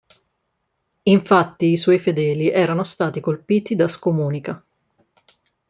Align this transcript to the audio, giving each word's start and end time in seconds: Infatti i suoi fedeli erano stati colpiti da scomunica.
Infatti 1.03 1.67
i 1.67 1.77
suoi 1.77 1.99
fedeli 1.99 2.49
erano 2.49 2.81
stati 2.83 3.19
colpiti 3.19 3.75
da 3.75 3.87
scomunica. 3.87 4.65